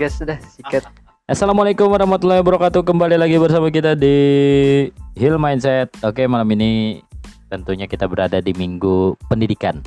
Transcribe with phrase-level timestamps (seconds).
[0.00, 0.80] gas dah sikat.
[1.32, 2.80] Assalamualaikum warahmatullahi wabarakatuh.
[2.88, 4.16] Kembali lagi bersama kita di
[5.12, 5.92] Hill Mindset.
[6.00, 7.04] Oke malam ini
[7.52, 9.84] tentunya kita berada di minggu pendidikan.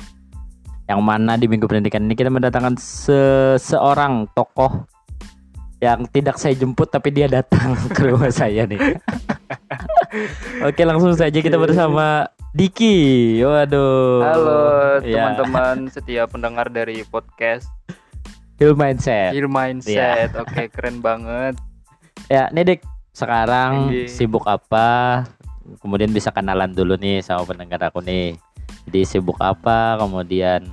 [0.86, 4.84] Yang mana di minggu pendidikan ini kita mendatangkan seseorang tokoh
[5.80, 8.78] Yang tidak saya jemput tapi dia datang ke rumah saya nih.
[10.70, 13.34] Oke langsung saja kita bersama Diki.
[13.42, 14.22] Waduh.
[14.22, 14.62] Halo
[15.02, 15.26] Ya.
[15.34, 17.66] teman-teman setiap pendengar dari podcast
[18.56, 21.54] Hill Mindset Heal Mindset oke keren banget
[22.24, 22.80] Ya, nih Dik,
[23.12, 24.08] sekarang Ini.
[24.08, 25.22] sibuk apa?
[25.78, 28.32] Kemudian bisa kenalan dulu nih sama pendengar aku nih.
[28.88, 30.00] Jadi sibuk apa?
[30.00, 30.64] Kemudian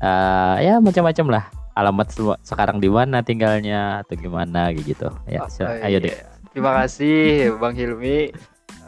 [0.00, 1.44] eh ya macam-macam lah.
[1.70, 2.10] Alamat
[2.42, 5.06] sekarang di mana tinggalnya atau gimana gitu.
[5.24, 5.98] Ya, Oh, oh, ayo iya.
[6.02, 6.14] Dik.
[6.50, 7.18] terima kasih
[7.56, 8.34] Bang Hilmi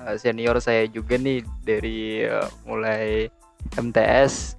[0.02, 3.30] Eh, senior saya juga nih dari eh, mulai
[3.78, 4.58] MTS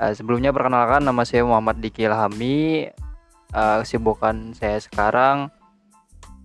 [0.00, 2.88] Eh, sebelumnya perkenalkan nama saya Muhammad Diki Ilhami
[3.50, 5.50] Eh, kesibukan saya sekarang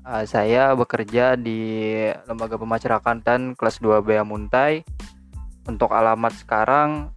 [0.10, 1.94] eh, saya bekerja di
[2.26, 4.82] lembaga pemasyarakatan kelas 2 Bea Muntai
[5.70, 7.14] untuk alamat sekarang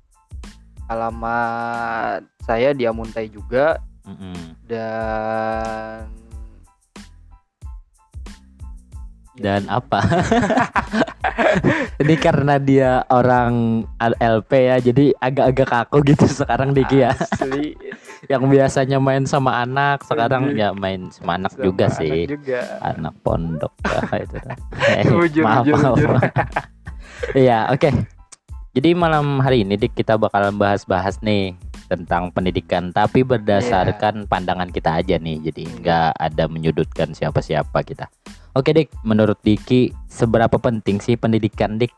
[0.93, 3.81] alamat saya di Amuntai juga.
[4.09, 4.57] Mm-mm.
[4.65, 6.09] dan
[9.39, 10.03] Dan apa?
[12.03, 13.83] Ini karena dia orang
[14.19, 17.15] LP ya, jadi agak-agak kaku gitu sekarang Diki ya.
[17.15, 17.79] Asli
[18.33, 22.19] Yang biasanya main sama anak, sekarang ya main sama anak sama juga anak sih.
[22.27, 22.61] juga.
[22.83, 24.37] anak pondok ya, itu.
[24.91, 25.05] Eh,
[25.43, 25.97] maaf, maaf.
[27.39, 27.91] Iya, oke.
[28.75, 31.55] Jadi malam hari ini Dik kita bakalan bahas-bahas nih
[31.89, 35.41] tentang pendidikan, tapi berdasarkan pandangan kita aja nih.
[35.51, 38.07] Jadi nggak ada menyudutkan siapa-siapa kita.
[38.59, 41.95] Oke Dik, menurut Diki seberapa penting sih pendidikan Dik?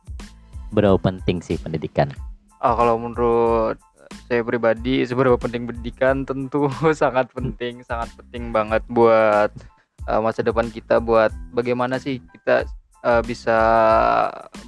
[0.77, 2.13] Berapa penting sih pendidikan?
[2.61, 3.81] Ah, kalau menurut
[4.29, 9.49] saya pribadi seberapa penting pendidikan tentu sangat penting, sangat penting banget buat
[10.05, 12.69] eh, masa depan kita buat bagaimana sih kita
[13.09, 13.57] eh, bisa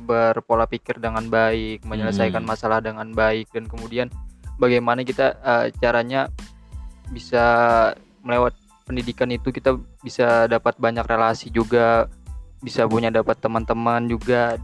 [0.08, 2.56] berpola pikir dengan baik, menyelesaikan Hmm.
[2.56, 4.08] masalah dengan baik dan kemudian
[4.56, 6.32] bagaimana kita eh, caranya
[7.12, 7.44] bisa
[8.24, 12.06] melewat pendidikan itu kita bisa dapat banyak relasi juga,
[12.60, 14.54] bisa punya dapat teman-teman juga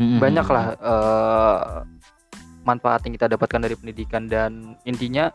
[0.00, 0.18] Mm-mm.
[0.18, 1.62] banyak lah eh,
[2.62, 5.30] manfaat yang kita dapatkan dari pendidikan dan intinya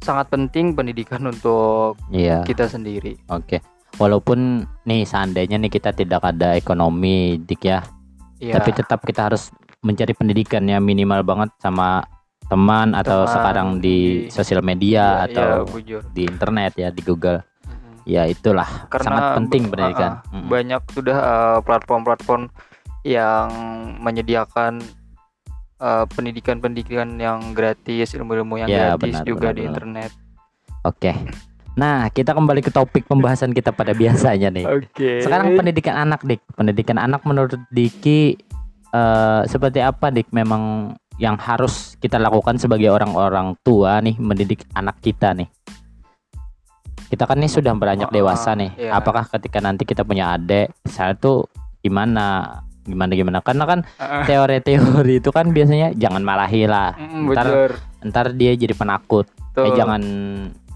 [0.00, 2.40] sangat penting pendidikan untuk Iya.
[2.44, 3.20] kita sendiri.
[3.28, 3.60] Oke.
[4.00, 7.84] Walaupun nih seandainya nih kita tidak ada ekonomi Dik ya,
[8.40, 8.56] Iya.
[8.56, 9.52] tapi tetap kita harus
[9.84, 12.04] mencari pendidikan ya minimal banget sama
[12.50, 13.96] teman atau Teman, sekarang di
[14.26, 16.02] di- sosial media Iya, atau iya, bujur.
[16.10, 18.02] di internet ya di Google Mm-mm.
[18.04, 20.48] ya itulah Karena sangat penting pendidikan ah, ah, Mm-mm.
[20.50, 22.42] banyak sudah eh, platform-platform
[23.02, 23.48] yang
[23.96, 24.82] menyediakan
[25.78, 29.70] eh, pendidikan-pendidikan yang gratis, ilmu-ilmu yang Ya, gratis benar, juga benar, di benar.
[29.70, 30.10] internet.
[30.82, 31.12] oke
[31.70, 35.22] nah kita kembali ke topik pembahasan kita pada biasanya nih Oke.
[35.22, 38.34] sekarang pendidikan anak dik pendidikan anak menurut Diki
[38.90, 44.98] eh, seperti apa dik memang yang harus kita lakukan sebagai orang-orang tua nih mendidik anak
[44.98, 45.46] kita nih.
[47.06, 48.70] Kita kan nih sudah beranjak Oh, dewasa nih.
[48.78, 48.94] iya.
[48.94, 51.44] apakah ketika nanti kita punya adik saya tuh
[51.80, 52.58] gimana?
[52.80, 53.38] Gimana gimana?
[53.42, 54.24] Karena kan Ah, ah.
[54.24, 56.96] teori-teori itu kan biasanya jangan marahi lah.
[56.96, 57.46] Mm, ntar
[58.02, 59.28] ntar dia jadi penakut.
[59.52, 59.76] Eh Tuh.
[59.76, 60.02] jangan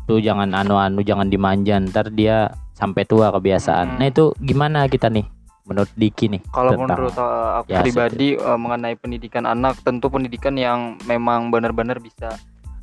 [0.05, 1.81] tuh jangan anu-anu jangan dimanja.
[1.81, 3.95] Ntar dia sampai tua kebiasaan.
[3.95, 3.99] Hmm.
[3.99, 5.25] nah itu gimana kita nih
[5.65, 10.55] menurut Diki nih Kalau menurut uh, aku Ya, pribadi uh, mengenai pendidikan anak, tentu pendidikan
[10.55, 12.37] yang memang benar-benar bisa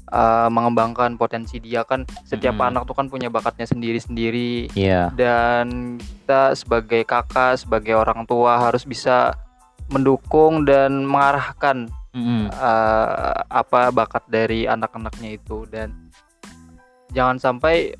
[0.09, 2.03] uh, mengembangkan potensi dia kan.
[2.25, 2.69] Setiap Mm-mm.
[2.73, 8.83] anak tuh kan punya bakatnya sendiri-sendiri Iya dan kita sebagai kakak, sebagai orang tua harus
[8.83, 9.37] bisa
[9.93, 11.85] mendukung dan mengarahkan
[12.17, 12.49] Mm-mm.
[12.51, 16.11] uh, apa bakat dari anak-anaknya itu dan
[17.11, 17.93] jangan sampai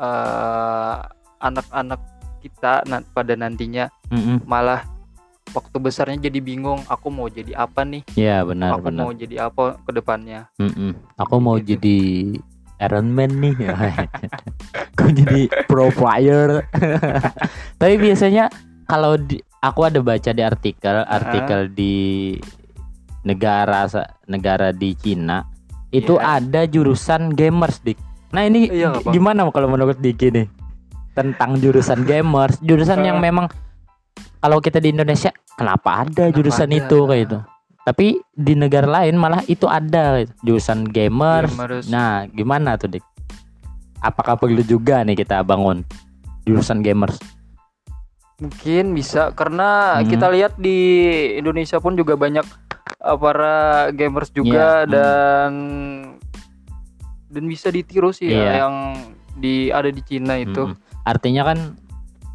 [0.00, 1.04] uh,
[1.42, 2.00] anak-anak
[2.42, 4.42] kita na- pada nantinya Mm-mm.
[4.42, 4.82] malah
[5.50, 8.02] waktu besarnya jadi bingung aku mau jadi apa nih?
[8.12, 9.02] Iya benar aku benar.
[9.04, 10.50] mau jadi apa ke depannya?
[10.56, 10.90] Mm-mm.
[11.14, 11.78] aku mau Gitu.
[11.78, 11.98] jadi
[12.82, 13.54] Iron Man nih.
[14.92, 16.66] Aku jadi pro player.
[17.80, 18.50] Tapi biasanya
[18.84, 22.34] kalau di, aku ada baca di artikel artikel di
[23.22, 23.86] negara
[24.26, 25.46] negara di Cina
[25.88, 26.42] itu Iya.
[26.42, 27.98] ada jurusan gamers dik.
[28.32, 30.46] Nah ini Iya, gimana kalau menurut Diki nih
[31.12, 33.24] tentang jurusan gamers jurusan yang Eh.
[33.24, 33.46] memang
[34.38, 36.78] kalau kita di Indonesia kenapa ada Kenapa jurusan ada?
[36.78, 37.38] itu kayak itu
[37.82, 41.84] tapi di negara lain malah itu ada gitu, jurusan gamers Gamers.
[41.86, 43.04] nah gimana tuh dik
[43.98, 45.82] apakah perlu juga nih kita bangun
[46.42, 47.18] jurusan gamers
[48.38, 50.08] mungkin bisa karena Hmm.
[50.08, 50.78] kita lihat di
[51.36, 52.42] Indonesia pun juga banyak
[53.00, 53.54] uh, para
[53.92, 54.90] gamers juga Iya, hmm.
[54.90, 55.52] dan
[57.28, 58.42] dan bisa ditiru sih Iya.
[58.42, 58.74] ya yang
[59.34, 60.68] di ada di Cina itu.
[60.68, 60.90] Mm-mm.
[61.02, 61.58] Artinya kan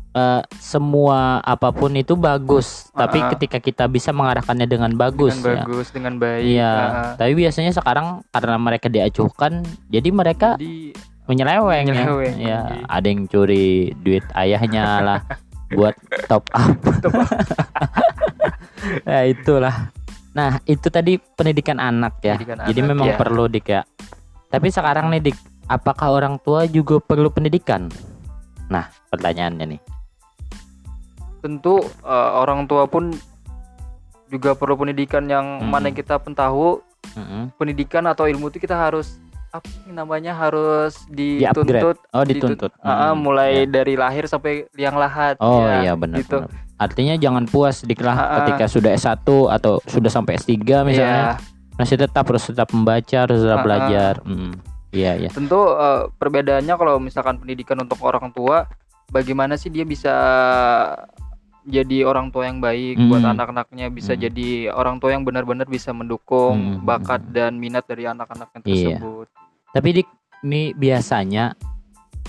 [0.10, 3.30] eh, semua apa pun itu bagus, tapi Ah.
[3.30, 5.62] ketika kita bisa mengarahkannya dengan bagus dengan ya.
[5.62, 6.42] bagus, dengan baik.
[6.42, 10.98] Iya, Ah, tapi biasanya sekarang karena mereka diacuhkan, jadi mereka jadi
[11.28, 11.94] menyeleweng, ya.
[11.94, 12.82] Menyeleweng, Ya, iya.
[12.90, 15.20] ada yang curi duit ayahnya lah
[15.78, 15.94] buat
[16.26, 16.74] top up.
[19.06, 19.92] ya itulah.
[20.34, 22.38] Nah, itu tadi pendidikan anak ya.
[22.38, 23.18] Pendidikan Jadi anak, memang ya.
[23.18, 23.82] perlu dik ya.
[24.48, 25.38] Tapi sekarang nih dik,
[25.68, 27.90] apakah orang tua juga perlu pendidikan?
[28.68, 29.82] Nah, pertanyaannya nih.
[31.38, 33.14] tentu eh, orang tua pun
[34.28, 35.70] juga perlu pendidikan yang Mm-mm.
[35.70, 36.82] mana kita pun tahu
[37.14, 37.54] Mm-mm.
[37.56, 39.16] pendidikan atau ilmu itu kita harus
[39.48, 42.74] apa namanya harus dituntut Oh, dituntut.
[42.78, 43.70] Ah, ah, Mm, mulai ya.
[43.72, 46.44] dari lahir sampai liang lahat Oh ya, iya benar, gitu.
[46.76, 48.36] Artinya jangan puas dik lah Ah, ah.
[48.44, 50.52] ketika sudah S1 atau sudah sampai S3
[50.84, 51.40] misalnya.
[51.40, 53.64] Iya, Masih tetap harus tetap membaca, harus tetap Ah, ah.
[53.64, 54.14] belajar.
[54.26, 54.52] Mm.
[54.98, 55.30] Iya, iya.
[55.30, 58.66] tentu eh, perbedaannya kalau misalkan pendidikan untuk orang tua
[59.08, 60.16] bagaimana sih dia bisa
[61.64, 63.34] jadi orang tua yang baik buat Hmm.
[63.36, 64.24] anak-anaknya bisa Hmm.
[64.24, 66.88] jadi orang tua yang benar-benar bisa mendukung Hmm.
[66.88, 68.98] bakat dan minat dari anak-anaknya Iya.
[68.98, 69.28] tersebut
[69.68, 70.08] Tapi dik,
[70.42, 71.54] ini biasanya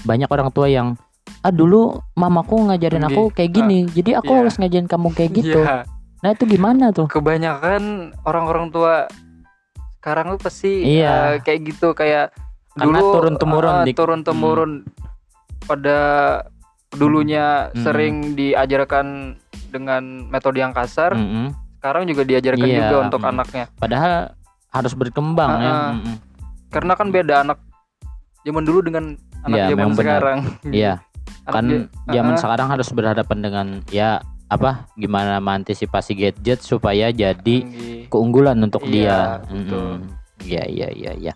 [0.05, 0.99] banyak orang tua yang
[1.41, 4.39] ah dulu mamaku ngajarin aku kayak gini, jadi aku iya.
[4.43, 5.61] harus ngajarin kamu kayak gitu.
[5.63, 5.87] Iya.
[6.19, 7.07] Nah itu gimana tuh?
[7.07, 9.07] kebanyakan orang-orang tua
[9.99, 11.39] sekarang tuh pasti Iya.
[11.39, 12.35] eh, kayak gitu kayak
[12.79, 13.95] Karena dulu turun-temurun, eh, Dik.
[13.97, 14.73] turun-temurun
[15.61, 15.99] pada
[16.91, 17.83] dulunya Hmm.
[17.83, 19.37] sering diajarkan
[19.69, 21.53] dengan metode yang kasar Mm-mm.
[21.77, 23.29] sekarang juga diajarkan Iya, juga untuk mm.
[23.29, 24.33] anaknya Padahal
[24.69, 25.69] harus berkembang ya.
[25.69, 25.91] Ah, ah.
[25.93, 26.17] Mm-mm.
[26.69, 27.59] karena kan beda anak
[28.41, 29.05] zaman dulu dengan
[29.43, 30.39] anak Iya, zaman sekarang
[30.81, 30.93] Iya,
[31.45, 34.11] kan dia- zaman sekarang harus berhadapan dengan ya
[34.49, 37.57] apa gimana mengantisipasi gadget supaya jadi
[38.09, 39.19] keunggulan untuk Iya, dia.
[39.53, 40.09] Mm-mm.
[40.41, 41.33] Iya iya iya iya.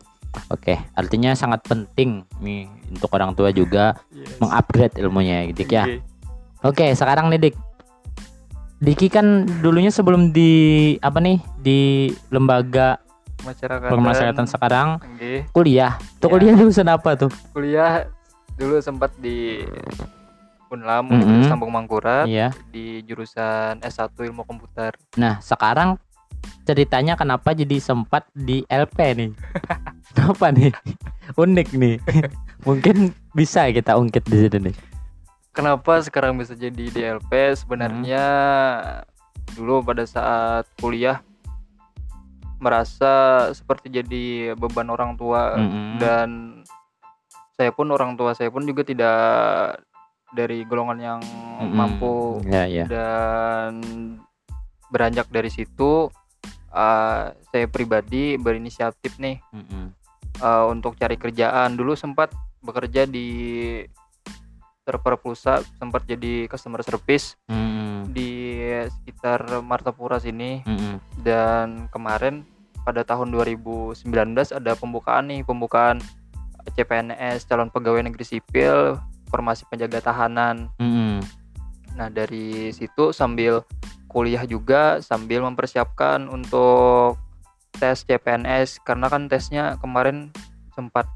[0.48, 4.36] Oke, artinya sangat penting nih untuk orang tua juga Yes.
[4.38, 5.84] mengupgrade ilmunya gitu ya.
[6.60, 7.56] Oke, sekarang nih Dik.
[8.78, 9.26] Diki kan
[9.60, 10.50] dulunya sebelum di
[10.98, 11.80] apa nih di
[12.28, 12.98] lembaga
[13.40, 15.34] masyarakat pemasyarakatan sekarang Tinggi.
[15.50, 15.94] kuliah.
[16.18, 16.32] Tuh Iya.
[16.32, 17.30] kuliah jurusan apa tuh?
[17.52, 17.92] kuliah
[18.52, 19.62] dulu sempat di
[20.68, 21.20] Unlam Mm-mm.
[21.20, 22.50] Universitas Sambung Mangkurat Iya.
[22.66, 24.96] di jurusan S1 Ilmu Komputer.
[25.14, 26.00] Nah, sekarang
[26.62, 29.30] ceritanya kenapa jadi sempat di LP nih?
[30.12, 30.70] kenapa nih?
[31.34, 31.96] Unik nih.
[32.68, 34.76] Mungkin bisa kita ungkit di sini nih.
[35.52, 37.28] Kenapa sekarang bisa jadi DLP?
[37.56, 38.24] Sebenarnya
[39.52, 41.20] dulu pada saat kuliah
[42.62, 43.12] merasa
[43.50, 45.98] seperti jadi beban orang tua Mm-mm.
[45.98, 46.28] dan
[47.58, 49.82] saya pun orang tua saya pun juga tidak
[50.30, 51.20] dari golongan yang
[51.58, 51.74] Mm-mm.
[51.74, 52.86] mampu Ya, ya.
[52.86, 53.82] dan
[54.88, 56.06] beranjak dari situ
[56.70, 59.90] uh, saya pribadi berinisiatif nih Mm-mm.
[60.42, 63.26] Uh, untuk cari kerjaan dulu sempat bekerja di
[64.82, 68.10] server pulsa sempat jadi customer service Mm-mm.
[68.10, 68.58] di
[68.90, 70.98] sekitar Martapura sini Mm-mm.
[71.22, 72.42] dan kemarin
[72.82, 74.02] pada tahun 2019
[74.58, 76.02] ada pembukaan nih pembukaan
[76.74, 78.98] CPNS calon pegawai negeri sipil
[79.30, 81.22] formasi penjaga tahanan Mm-mm.
[81.94, 83.62] Nah dari situ sambil
[84.10, 87.16] kuliah juga sambil mempersiapkan untuk
[87.82, 90.30] tes CPNS karena kan tesnya kemarin
[90.70, 91.10] sempat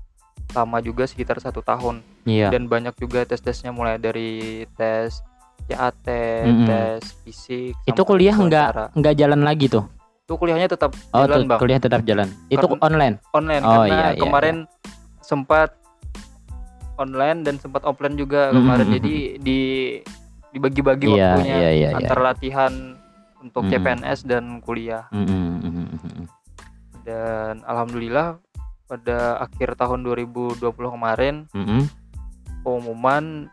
[0.51, 2.51] lama juga sekitar satu tahun Iya.
[2.51, 5.23] dan banyak juga tes-tesnya mulai dari tes
[5.65, 6.07] CAT,
[6.43, 6.67] Mm-mm.
[6.67, 7.75] tes fisik.
[7.85, 9.87] Itu kuliah nggak nggak jalan lagi tuh?
[10.23, 12.27] Itu kuliahnya tetap Oh, jalan tuh, bang kuliah tetap jalan.
[12.49, 13.15] Itu Karena- online.
[13.31, 14.57] online Oh, karena iya, iya, kemarin
[15.21, 15.71] sempat
[16.97, 18.97] online dan sempat offline juga kemarin Mm-mm.
[18.99, 19.61] jadi di
[20.51, 21.97] dibagi-bagi Iya, waktunya iya, iya, iya.
[21.97, 22.73] antara latihan
[23.39, 23.71] untuk Mm.
[23.71, 25.86] CPNS dan kuliah mm-mm, mm-mm.
[27.07, 28.43] Dan alhamdulillah
[28.87, 31.87] pada akhir tahun 2020 kemarin Mm-mm.
[32.61, 33.47] pengumuman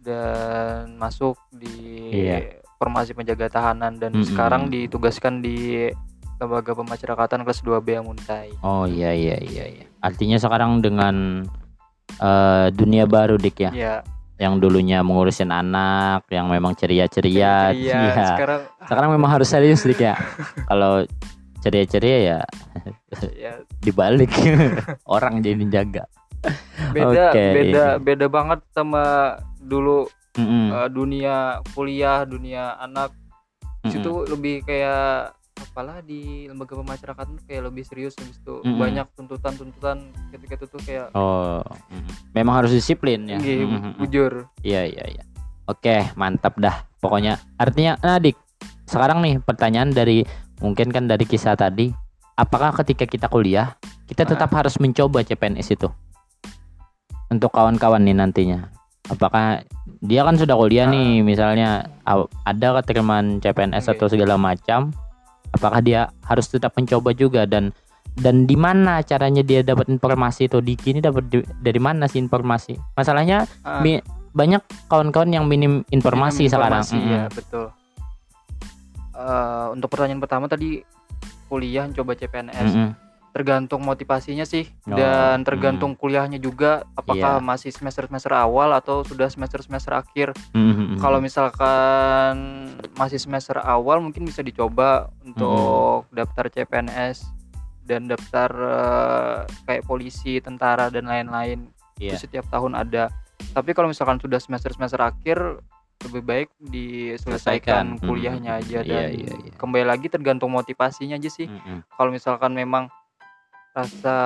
[0.00, 2.60] dan masuk di Iya.
[2.76, 4.24] formasi penjaga tahanan dan Mm-mm.
[4.24, 5.88] sekarang ditugaskan di
[6.36, 8.56] lembaga pemasyarakatan kelas 2B yang Muntai.
[8.60, 9.84] Oh iya iya iya iya.
[10.00, 11.44] Artinya sekarang dengan
[12.16, 13.94] eh, dunia baru dik ya, Ya,
[14.40, 17.76] yang dulunya mengurusin anak, yang memang ceria-ceria.
[17.76, 18.26] iya, iya.
[18.32, 20.16] sekarang Sekarang memang harus serius dik ya.
[20.72, 21.04] Kalau
[21.60, 22.38] ceria-ceria ya
[23.36, 23.52] ya
[23.84, 24.32] dibalik
[25.14, 26.04] orang jadi jaga.
[26.96, 33.12] beda Oke, beda beda banget sama dulu Mm-mm, eh, dunia kuliah, dunia anak.
[33.84, 33.92] Di mm-mm.
[33.92, 38.80] situ lebih kayak apalah di lembaga pemasyarakatan tuh kayak lebih serius habis itu Mm-mm.
[38.80, 41.60] banyak tuntutan-tuntutan ketika itu tuh kayak Oh,
[41.92, 42.32] mm.
[42.32, 43.36] memang harus disiplin ya.
[43.36, 44.00] tinggi, Mm-mm.
[44.00, 44.48] bujur.
[44.64, 45.24] Iya iya iya.
[45.68, 46.88] Oke, mantap dah.
[47.04, 48.38] Pokoknya artinya nah Dik,
[48.88, 50.24] sekarang nih pertanyaan dari
[50.60, 51.90] mungkin kan dari kisah tadi,
[52.34, 53.74] apakah ketika kita kuliah
[54.04, 55.88] kita tetap harus mencoba CPNS itu?
[57.28, 58.74] untuk kawan-kawan nih nantinya.
[59.06, 59.62] Apakah
[60.00, 60.90] dia kan sudah kuliah Ah.
[60.90, 61.86] nih misalnya
[62.42, 64.90] ada keterimaan CPNS atau segala macam
[65.50, 67.46] apakah dia harus tetap mencoba juga?
[67.46, 67.70] Dan
[68.16, 70.58] dan di mana caranya dia dapat informasi itu?
[70.58, 72.74] Di kini dapat di- dari mana sih informasi?
[72.92, 76.82] Masalahnya Ah, mi- banyak kawan-kawan yang minim informasi, minim sekarang.
[76.82, 77.30] informasi, ya Mm-mm.
[77.32, 77.66] betul
[79.20, 80.80] Eh, untuk pertanyaan pertama tadi
[81.46, 82.90] kuliah coba CPNS Mm-mm.
[83.30, 87.44] tergantung motivasinya sih Oh, dan tergantung kuliahnya juga apakah Iya.
[87.44, 90.96] masih semester semester awal atau sudah semester semester akhir Mm-mm.
[90.96, 92.34] kalau misalkan
[92.96, 97.28] masih semester awal mungkin bisa dicoba untuk daftar CPNS
[97.84, 102.16] dan daftar eh, kayak polisi tentara dan lain-lain Iya.
[102.16, 103.12] itu setiap tahun ada
[103.52, 105.60] tapi kalau misalkan sudah semester semester akhir
[106.02, 108.00] lebih baik diselesaikan Selesaikan.
[108.00, 108.62] kuliahnya Mm-mm.
[108.64, 109.52] aja Iya, dan iya, iya.
[109.54, 111.84] kembali lagi tergantung motivasinya aja sih Mm-mm.
[111.90, 112.88] kalau misalkan memang
[113.70, 114.16] rasa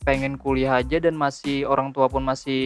[0.00, 2.62] pengen kuliah aja dan masih orang tua pun masih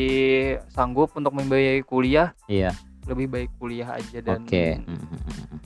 [0.68, 2.74] sanggup untuk membiayai kuliah iya
[3.04, 5.58] lebih baik kuliah aja dan oke Mm-mm.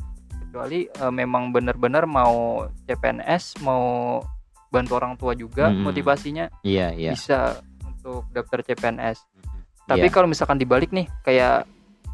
[0.44, 4.20] kecuali eh, memang benar-benar mau CPNS mau
[4.68, 5.82] bantu orang tua juga Mm-mm.
[5.82, 9.24] motivasinya iya iya bisa untuk daftar CPNS
[9.88, 10.12] tapi Iya.
[10.12, 11.64] kalau misalkan dibalik nih kayak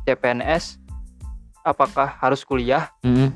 [0.04, 0.78] CPNS
[1.60, 3.32] apakah harus kuliah Mm-mm.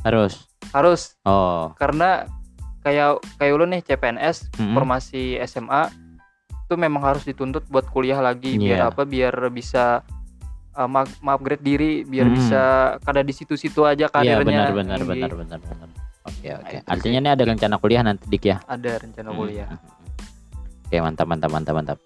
[0.00, 2.28] harus harus oh karena
[2.80, 4.72] kayak kayak lu nih CPNS Mm-mm.
[4.72, 5.88] formasi SMA
[6.62, 8.60] itu memang harus dituntut buat kuliah lagi Iya.
[8.62, 10.04] biar apa biar bisa
[10.72, 12.32] uh, ma- upgrade diri biar Mm.
[12.32, 12.62] bisa
[13.00, 15.10] kada di situ-situ aja Iya karirnya benar benar tinggi.
[15.18, 15.88] benar benar benar.
[16.20, 16.76] Oke Nah, oke.
[16.76, 18.56] itu Artinya ini ada rencana kuliah nanti dik ya.
[18.62, 19.80] ada rencana kuliah Hmm.
[20.86, 21.98] Oke mantap mantap mantap mantap.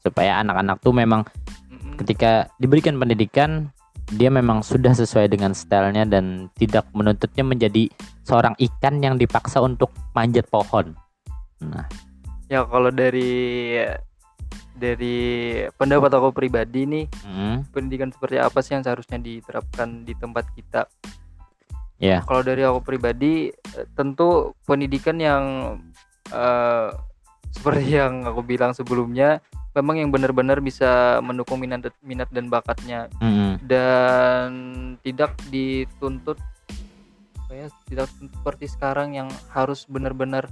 [0.00, 1.20] supaya anak-anak tuh memang
[2.00, 3.68] ketika diberikan pendidikan
[4.14, 7.86] dia memang sudah sesuai dengan stylenya dan tidak menuntutnya menjadi
[8.26, 10.98] seorang ikan yang dipaksa untuk manjat pohon.
[11.62, 11.86] Nah,
[12.50, 13.76] ya kalau dari
[14.74, 15.18] dari
[15.76, 20.88] pendapat aku pribadi nih mm, pendidikan seperti apa sih yang seharusnya diterapkan di tempat kita?
[22.00, 25.44] Ya, kalau dari aku pribadi eh, tentu pendidikan yang
[26.32, 26.88] eh,
[27.52, 33.06] seperti yang aku bilang sebelumnya memang yang benar-benar bisa mendukung minat minat dan bakatnya.
[33.18, 34.50] Mm, dan
[35.00, 36.38] tidak dituntut
[37.50, 40.46] ya tidak seperti sekarang yang harus benar-benar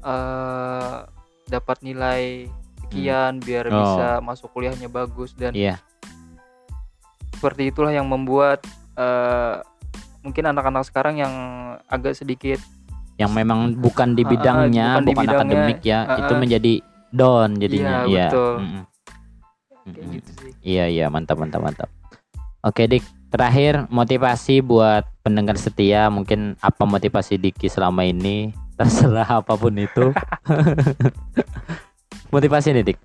[0.00, 0.98] eh,
[1.46, 2.48] dapat nilai
[2.80, 3.76] sekian biar Oh.
[3.76, 5.36] bisa masuk kuliahnya bagus.
[5.36, 5.76] Dan iya,
[7.34, 8.64] seperti itulah yang membuat
[8.96, 9.56] eh,
[10.20, 11.32] mungkin anak-anak sekarang yang
[11.88, 12.60] agak sedikit
[13.16, 15.44] yang memang bukan di Ah, ah, bidangnya, bukan di bukan, bidangnya.
[15.60, 16.74] akademik ya, Ah, itu menjadi
[17.10, 18.04] down jadinya.
[18.04, 18.54] Iya, Iya, betul.
[19.90, 21.90] kayak gitu sih Iya iya mantap mantap mantap.
[22.60, 29.54] Oke Dik, terakhir motivasi buat pendengar setia mungkin apa motivasi Diki selama ini terserah apa
[29.54, 30.12] pun itu.
[32.34, 32.98] motivasi nih Dik.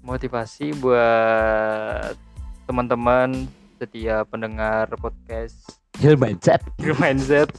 [0.00, 2.14] motivasi buat
[2.64, 5.54] teman-teman setia pendengar podcast
[5.96, 6.62] Hill mindset.
[6.76, 7.50] Green Mindset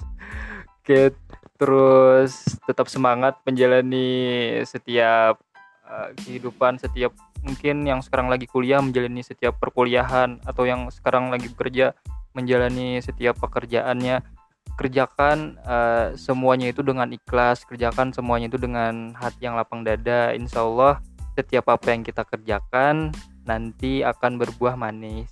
[0.81, 1.13] Oke,
[1.61, 4.09] terus tetap semangat menjalani
[4.65, 5.37] setiap
[5.85, 7.13] eh, kehidupan setiap
[7.45, 11.93] mungkin yang sekarang lagi kuliah menjalani setiap perkuliahan atau yang sekarang lagi bekerja
[12.33, 14.25] menjalani setiap pekerjaannya
[14.73, 20.65] kerjakan eh, semuanya itu dengan ikhlas kerjakan semuanya itu dengan hati yang lapang dada insya
[20.65, 20.97] Allah
[21.37, 23.13] setiap apa yang kita kerjakan
[23.45, 25.29] nanti akan berbuah manis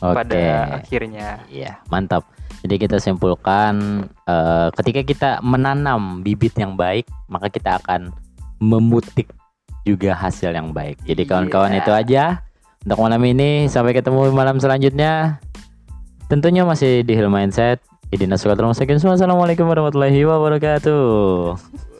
[0.00, 0.24] Oke.
[0.24, 0.42] pada
[0.80, 2.24] akhirnya Iya, mantap.
[2.66, 8.10] Jadi kita simpulkan eh, ketika kita menanam bibit yang baik, maka kita akan
[8.58, 9.30] memutik
[9.86, 10.98] juga hasil yang baik.
[11.06, 11.30] Jadi Iya.
[11.30, 12.42] kawan-kawan itu aja
[12.82, 13.70] untuk malam ini.
[13.70, 15.38] Sampai ketemu malam selanjutnya.
[16.26, 17.78] Tentunya masih di Hill Mindset.
[18.10, 18.98] Idina Sukatul Mustaqim.
[18.98, 21.94] Wassalamualaikum warahmatullahi wabarakatuh.